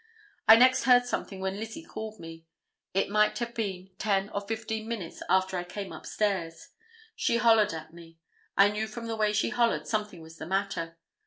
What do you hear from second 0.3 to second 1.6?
I next heard something when